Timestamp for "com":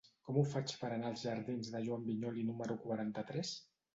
0.27-0.37